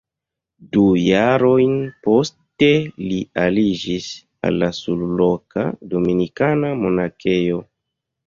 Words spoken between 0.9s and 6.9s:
jarojn poste li aliĝis al la surloka dominikana